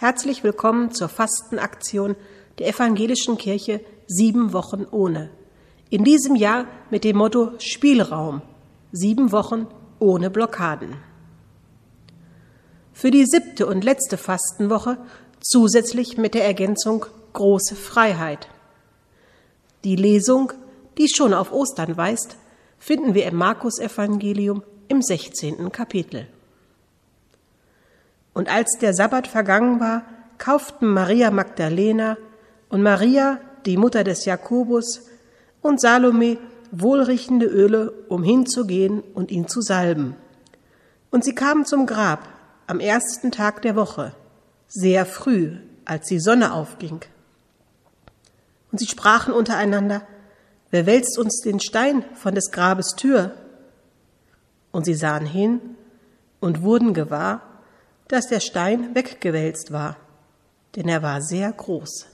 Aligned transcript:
Herzlich 0.00 0.44
willkommen 0.44 0.92
zur 0.92 1.08
Fastenaktion 1.08 2.14
der 2.60 2.68
Evangelischen 2.68 3.36
Kirche 3.36 3.80
Sieben 4.06 4.52
Wochen 4.52 4.86
ohne. 4.88 5.28
In 5.90 6.04
diesem 6.04 6.36
Jahr 6.36 6.66
mit 6.88 7.02
dem 7.02 7.16
Motto 7.16 7.50
Spielraum. 7.58 8.40
Sieben 8.92 9.32
Wochen 9.32 9.66
ohne 9.98 10.30
Blockaden. 10.30 10.98
Für 12.92 13.10
die 13.10 13.24
siebte 13.26 13.66
und 13.66 13.82
letzte 13.82 14.18
Fastenwoche 14.18 14.98
zusätzlich 15.40 16.16
mit 16.16 16.34
der 16.34 16.44
Ergänzung 16.44 17.06
Große 17.32 17.74
Freiheit. 17.74 18.46
Die 19.82 19.96
Lesung, 19.96 20.52
die 20.96 21.08
schon 21.08 21.34
auf 21.34 21.50
Ostern 21.50 21.96
weist, 21.96 22.36
finden 22.78 23.14
wir 23.14 23.26
im 23.26 23.34
Markus-Evangelium 23.34 24.62
im 24.86 25.02
16. 25.02 25.72
Kapitel. 25.72 26.28
Und 28.38 28.48
als 28.48 28.78
der 28.80 28.94
Sabbat 28.94 29.26
vergangen 29.26 29.80
war, 29.80 30.04
kauften 30.38 30.86
Maria 30.86 31.32
Magdalena 31.32 32.16
und 32.68 32.84
Maria, 32.84 33.40
die 33.66 33.76
Mutter 33.76 34.04
des 34.04 34.26
Jakobus, 34.26 35.08
und 35.60 35.80
Salome 35.80 36.38
wohlriechende 36.70 37.46
Öle, 37.46 37.90
um 38.08 38.22
hinzugehen 38.22 39.00
und 39.00 39.32
ihn 39.32 39.48
zu 39.48 39.60
salben. 39.60 40.14
Und 41.10 41.24
sie 41.24 41.34
kamen 41.34 41.64
zum 41.66 41.84
Grab 41.84 42.28
am 42.68 42.78
ersten 42.78 43.32
Tag 43.32 43.60
der 43.62 43.74
Woche, 43.74 44.12
sehr 44.68 45.04
früh, 45.04 45.56
als 45.84 46.06
die 46.06 46.20
Sonne 46.20 46.52
aufging. 46.52 47.00
Und 48.70 48.78
sie 48.78 48.86
sprachen 48.86 49.34
untereinander, 49.34 50.02
wer 50.70 50.86
wälzt 50.86 51.18
uns 51.18 51.40
den 51.40 51.58
Stein 51.58 52.04
von 52.14 52.36
des 52.36 52.52
Grabes 52.52 52.94
Tür? 52.94 53.32
Und 54.70 54.84
sie 54.84 54.94
sahen 54.94 55.26
hin 55.26 55.60
und 56.38 56.62
wurden 56.62 56.94
gewahr, 56.94 57.42
dass 58.08 58.28
der 58.28 58.40
Stein 58.40 58.94
weggewälzt 58.94 59.72
war, 59.72 59.96
denn 60.76 60.88
er 60.88 61.02
war 61.02 61.20
sehr 61.22 61.52
groß. 61.52 62.06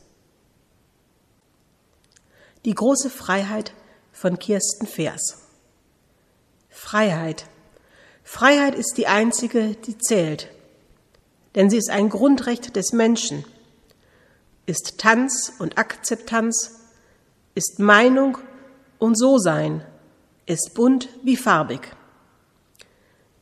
Die 2.64 2.74
große 2.74 3.10
Freiheit 3.10 3.72
von 4.12 4.38
Kirsten 4.38 4.86
Vers. 4.86 5.38
Freiheit. 6.70 7.46
Freiheit 8.22 8.74
ist 8.74 8.94
die 8.96 9.06
einzige, 9.06 9.74
die 9.74 9.98
zählt, 9.98 10.48
denn 11.54 11.70
sie 11.70 11.76
ist 11.76 11.90
ein 11.90 12.08
Grundrecht 12.08 12.74
des 12.74 12.92
Menschen, 12.92 13.44
ist 14.66 14.98
Tanz 14.98 15.52
und 15.58 15.78
Akzeptanz, 15.78 16.80
ist 17.54 17.78
Meinung 17.78 18.38
und 18.98 19.16
So-Sein, 19.16 19.84
ist 20.46 20.72
bunt 20.74 21.08
wie 21.22 21.36
farbig. 21.36 21.94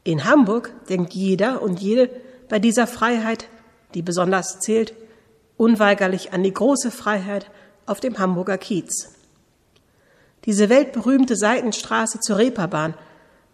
In 0.04 0.24
Hamburg 0.24 0.74
denkt 0.88 1.14
jeder 1.14 1.62
und 1.62 1.80
jede 1.80 2.10
bei 2.52 2.58
dieser 2.58 2.86
Freiheit, 2.86 3.48
die 3.94 4.02
besonders 4.02 4.60
zählt, 4.60 4.92
unweigerlich 5.56 6.34
an 6.34 6.42
die 6.42 6.52
große 6.52 6.90
Freiheit 6.90 7.50
auf 7.86 7.98
dem 7.98 8.18
Hamburger 8.18 8.58
Kiez. 8.58 9.14
Diese 10.44 10.68
weltberühmte 10.68 11.34
Seitenstraße 11.34 12.20
zur 12.20 12.36
Reeperbahn 12.36 12.92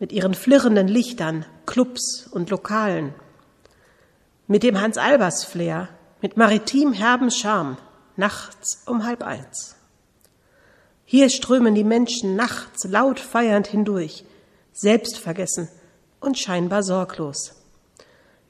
mit 0.01 0.11
ihren 0.11 0.35
flirrenden 0.35 0.89
Lichtern, 0.89 1.47
Clubs 1.65 2.27
und 2.33 2.51
Lokalen, 2.51 3.15
mit 4.49 4.65
dem 4.65 4.81
Hans-Albers-Flair, 4.81 5.89
mit 6.21 6.37
maritim 6.37 6.93
herben 6.93 7.31
Charme, 7.31 7.77
nachts 8.17 8.83
um 8.85 9.07
halb 9.07 9.23
eins. 9.23 9.77
Hier 11.05 11.31
strömen 11.31 11.77
die 11.77 11.85
Menschen 11.85 12.35
nachts 12.35 12.83
laut 12.83 13.21
feiernd 13.21 13.69
hindurch, 13.69 14.25
selbstvergessen 14.73 15.69
und 16.19 16.37
scheinbar 16.37 16.83
sorglos. 16.83 17.58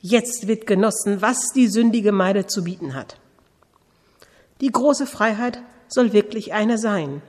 Jetzt 0.00 0.46
wird 0.46 0.66
genossen, 0.66 1.22
was 1.22 1.48
die 1.54 1.66
sündige 1.66 2.12
Meide 2.12 2.46
zu 2.46 2.64
bieten 2.64 2.94
hat. 2.94 3.16
Die 4.60 4.70
große 4.70 5.06
Freiheit 5.06 5.60
soll 5.88 6.12
wirklich 6.12 6.52
eine 6.52 6.78
sein. 6.78 7.22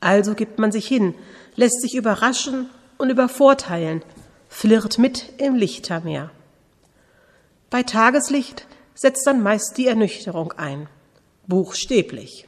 Also 0.00 0.34
gibt 0.34 0.58
man 0.58 0.72
sich 0.72 0.86
hin, 0.86 1.14
lässt 1.54 1.80
sich 1.80 1.94
überraschen 1.94 2.68
und 2.98 3.10
übervorteilen, 3.10 4.02
flirrt 4.48 4.98
mit 4.98 5.32
im 5.38 5.54
Lichtermeer. 5.54 6.30
Bei 7.70 7.82
Tageslicht 7.82 8.66
setzt 8.94 9.26
dann 9.26 9.42
meist 9.42 9.76
die 9.76 9.88
Ernüchterung 9.88 10.52
ein, 10.52 10.88
buchstäblich. 11.46 12.46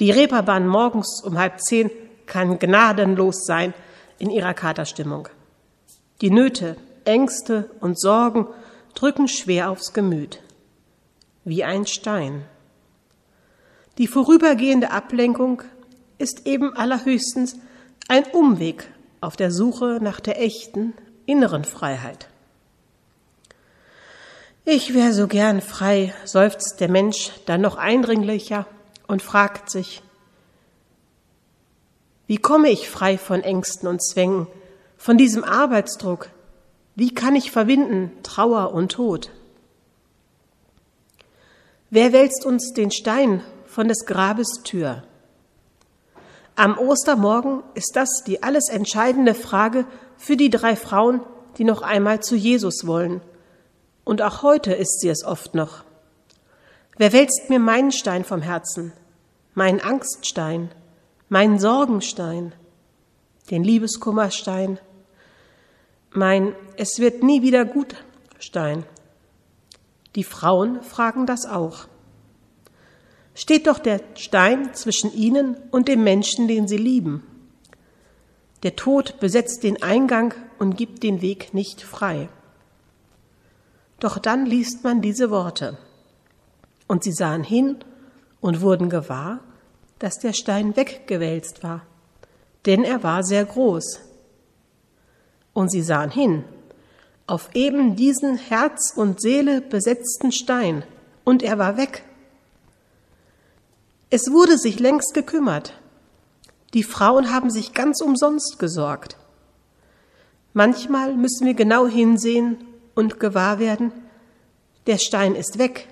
Die 0.00 0.10
Reeperbahn 0.10 0.66
morgens 0.66 1.22
um 1.22 1.38
halb 1.38 1.60
zehn 1.60 1.90
kann 2.26 2.58
gnadenlos 2.58 3.44
sein 3.44 3.74
in 4.18 4.30
ihrer 4.30 4.54
Katerstimmung. 4.54 5.28
Die 6.22 6.30
Nöte, 6.30 6.76
Ängste 7.04 7.70
und 7.80 7.98
Sorgen 7.98 8.46
drücken 8.94 9.28
schwer 9.28 9.70
aufs 9.70 9.92
Gemüt, 9.92 10.40
wie 11.44 11.64
ein 11.64 11.86
Stein. 11.86 12.44
Die 13.98 14.06
vorübergehende 14.06 14.90
Ablenkung 14.90 15.62
ist 16.18 16.46
eben 16.46 16.76
allerhöchstens 16.76 17.56
ein 18.08 18.24
Umweg 18.32 18.88
auf 19.20 19.36
der 19.36 19.50
Suche 19.50 19.98
nach 20.00 20.20
der 20.20 20.40
echten 20.40 20.94
inneren 21.26 21.64
Freiheit. 21.64 22.28
Ich 24.64 24.94
wäre 24.94 25.12
so 25.12 25.26
gern 25.26 25.60
frei, 25.60 26.14
seufzt 26.24 26.80
der 26.80 26.88
Mensch 26.88 27.32
dann 27.46 27.60
noch 27.60 27.76
eindringlicher 27.76 28.66
und 29.06 29.22
fragt 29.22 29.70
sich, 29.70 30.02
wie 32.26 32.36
komme 32.36 32.68
ich 32.68 32.88
frei 32.88 33.18
von 33.18 33.42
Ängsten 33.42 33.88
und 33.88 34.00
Zwängen, 34.00 34.46
von 34.96 35.18
diesem 35.18 35.42
Arbeitsdruck, 35.42 36.30
wie 37.00 37.14
kann 37.14 37.34
ich 37.34 37.50
verwinden 37.50 38.12
Trauer 38.22 38.74
und 38.74 38.92
Tod? 38.92 39.30
Wer 41.88 42.12
wälzt 42.12 42.44
uns 42.44 42.74
den 42.74 42.90
Stein 42.90 43.42
von 43.64 43.88
des 43.88 44.04
Grabes 44.04 44.60
Tür? 44.64 45.02
Am 46.56 46.76
Ostermorgen 46.76 47.62
ist 47.72 47.92
das 47.94 48.22
die 48.26 48.42
alles 48.42 48.68
entscheidende 48.68 49.32
Frage 49.32 49.86
für 50.18 50.36
die 50.36 50.50
drei 50.50 50.76
Frauen, 50.76 51.22
die 51.56 51.64
noch 51.64 51.80
einmal 51.80 52.20
zu 52.20 52.36
Jesus 52.36 52.86
wollen. 52.86 53.22
Und 54.04 54.20
auch 54.20 54.42
heute 54.42 54.74
ist 54.74 55.00
sie 55.00 55.08
es 55.08 55.24
oft 55.24 55.54
noch. 55.54 55.84
Wer 56.98 57.14
wälzt 57.14 57.48
mir 57.48 57.60
meinen 57.60 57.92
Stein 57.92 58.26
vom 58.26 58.42
Herzen, 58.42 58.92
meinen 59.54 59.80
Angststein, 59.80 60.70
meinen 61.30 61.58
Sorgenstein, 61.58 62.52
den 63.50 63.64
Liebeskummerstein, 63.64 64.78
mein 66.12 66.54
Es 66.76 66.98
wird 66.98 67.22
nie 67.22 67.42
wieder 67.42 67.64
gut 67.64 67.96
Stein. 68.38 68.84
Die 70.14 70.24
Frauen 70.24 70.82
fragen 70.82 71.26
das 71.26 71.46
auch. 71.46 71.86
Steht 73.34 73.66
doch 73.66 73.78
der 73.78 74.00
Stein 74.16 74.74
zwischen 74.74 75.12
ihnen 75.14 75.56
und 75.70 75.88
dem 75.88 76.02
Menschen, 76.02 76.48
den 76.48 76.66
sie 76.66 76.76
lieben. 76.76 77.22
Der 78.62 78.76
Tod 78.76 79.20
besetzt 79.20 79.62
den 79.62 79.82
Eingang 79.82 80.34
und 80.58 80.76
gibt 80.76 81.02
den 81.02 81.22
Weg 81.22 81.54
nicht 81.54 81.82
frei. 81.82 82.28
Doch 84.00 84.18
dann 84.18 84.46
liest 84.46 84.82
man 84.82 85.00
diese 85.00 85.30
Worte. 85.30 85.78
Und 86.86 87.04
sie 87.04 87.12
sahen 87.12 87.44
hin 87.44 87.76
und 88.40 88.62
wurden 88.62 88.90
gewahr, 88.90 89.40
dass 89.98 90.18
der 90.18 90.32
Stein 90.32 90.76
weggewälzt 90.76 91.62
war, 91.62 91.82
denn 92.66 92.84
er 92.84 93.02
war 93.02 93.22
sehr 93.22 93.44
groß. 93.44 94.00
Und 95.52 95.70
sie 95.70 95.82
sahen 95.82 96.10
hin 96.10 96.44
auf 97.30 97.50
eben 97.54 97.94
diesen 97.94 98.36
Herz 98.36 98.92
und 98.96 99.20
Seele 99.20 99.60
besetzten 99.60 100.32
Stein, 100.32 100.82
und 101.22 101.44
er 101.44 101.58
war 101.58 101.76
weg. 101.76 102.02
Es 104.10 104.32
wurde 104.32 104.58
sich 104.58 104.80
längst 104.80 105.14
gekümmert. 105.14 105.74
Die 106.74 106.82
Frauen 106.82 107.32
haben 107.32 107.48
sich 107.48 107.72
ganz 107.72 108.00
umsonst 108.00 108.58
gesorgt. 108.58 109.16
Manchmal 110.54 111.14
müssen 111.14 111.46
wir 111.46 111.54
genau 111.54 111.86
hinsehen 111.86 112.64
und 112.96 113.20
gewahr 113.20 113.60
werden, 113.60 113.92
der 114.88 114.98
Stein 114.98 115.36
ist 115.36 115.58
weg. 115.58 115.86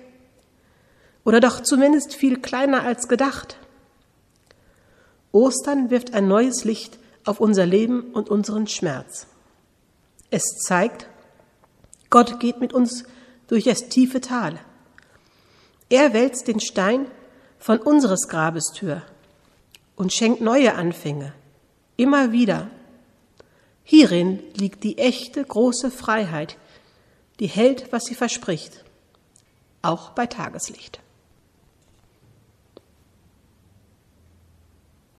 Oder 1.23 1.39
doch 1.39 1.61
zumindest 1.61 2.15
viel 2.15 2.41
kleiner 2.41 2.83
als 2.83 3.07
gedacht. 3.07 3.57
Ostern 5.31 5.89
wirft 5.89 6.13
ein 6.13 6.27
neues 6.27 6.65
Licht 6.65 6.99
auf 7.23 7.39
unser 7.39 7.65
Leben 7.65 8.11
und 8.11 8.29
unseren 8.29 8.67
Schmerz. 8.67 9.27
Es 10.31 10.43
zeigt, 10.59 11.07
Gott 12.09 12.39
geht 12.39 12.59
mit 12.59 12.73
uns 12.73 13.03
durch 13.47 13.63
das 13.63 13.89
tiefe 13.89 14.21
Tal. 14.21 14.59
Er 15.89 16.13
wälzt 16.13 16.47
den 16.47 16.59
Stein 16.59 17.07
von 17.57 17.79
unseres 17.79 18.27
Grabes 18.27 18.71
Tür 18.73 19.01
und 19.95 20.13
schenkt 20.13 20.41
neue 20.41 20.75
Anfänge, 20.75 21.33
immer 21.97 22.31
wieder. 22.31 22.69
Hierin 23.83 24.39
liegt 24.53 24.83
die 24.83 24.97
echte 24.99 25.43
große 25.43 25.89
Freiheit, 25.89 26.57
die 27.39 27.47
hält, 27.47 27.91
was 27.91 28.05
sie 28.05 28.15
verspricht, 28.15 28.83
auch 29.81 30.11
bei 30.11 30.27
Tageslicht. 30.27 30.99